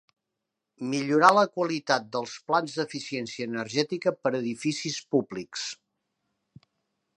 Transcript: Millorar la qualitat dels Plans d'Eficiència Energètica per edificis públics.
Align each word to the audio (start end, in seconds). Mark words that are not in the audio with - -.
Millorar 0.93 1.29
la 1.37 1.43
qualitat 1.57 2.07
dels 2.15 2.33
Plans 2.47 2.79
d'Eficiència 2.79 3.47
Energètica 3.51 4.15
per 4.23 4.33
edificis 4.41 4.99
públics. 5.17 5.69